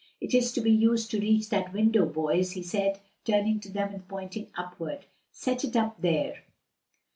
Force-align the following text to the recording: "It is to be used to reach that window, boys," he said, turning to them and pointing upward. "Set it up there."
"It 0.19 0.33
is 0.33 0.51
to 0.53 0.61
be 0.61 0.71
used 0.71 1.11
to 1.11 1.19
reach 1.19 1.49
that 1.49 1.73
window, 1.73 2.07
boys," 2.07 2.53
he 2.53 2.63
said, 2.63 2.99
turning 3.23 3.59
to 3.59 3.71
them 3.71 3.93
and 3.93 4.07
pointing 4.07 4.47
upward. 4.57 5.05
"Set 5.31 5.63
it 5.63 5.75
up 5.75 6.01
there." 6.01 6.41